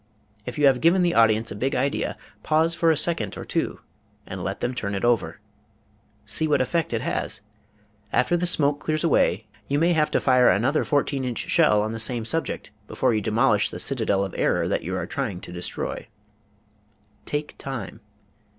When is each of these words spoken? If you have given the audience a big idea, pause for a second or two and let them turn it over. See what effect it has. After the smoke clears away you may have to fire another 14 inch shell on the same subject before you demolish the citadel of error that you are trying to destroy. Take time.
If 0.47 0.57
you 0.57 0.65
have 0.65 0.81
given 0.81 1.03
the 1.03 1.13
audience 1.13 1.51
a 1.51 1.55
big 1.55 1.75
idea, 1.75 2.17
pause 2.41 2.73
for 2.73 2.89
a 2.89 2.97
second 2.97 3.37
or 3.37 3.45
two 3.45 3.81
and 4.25 4.43
let 4.43 4.59
them 4.59 4.73
turn 4.73 4.95
it 4.95 5.05
over. 5.05 5.39
See 6.25 6.47
what 6.47 6.59
effect 6.59 6.91
it 6.91 7.01
has. 7.03 7.41
After 8.11 8.35
the 8.35 8.47
smoke 8.47 8.79
clears 8.79 9.03
away 9.03 9.45
you 9.67 9.77
may 9.77 9.93
have 9.93 10.09
to 10.09 10.19
fire 10.19 10.49
another 10.49 10.83
14 10.83 11.23
inch 11.23 11.47
shell 11.51 11.83
on 11.83 11.91
the 11.91 11.99
same 11.99 12.25
subject 12.25 12.71
before 12.87 13.13
you 13.13 13.21
demolish 13.21 13.69
the 13.69 13.77
citadel 13.77 14.23
of 14.25 14.33
error 14.39 14.67
that 14.67 14.81
you 14.81 14.95
are 14.95 15.05
trying 15.05 15.39
to 15.41 15.51
destroy. 15.53 16.07
Take 17.27 17.55
time. 17.59 18.01